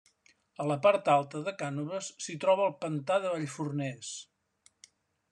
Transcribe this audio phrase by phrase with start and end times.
[0.63, 4.11] A la part alta de Cànoves s'hi troba el Pantà de Vallforners.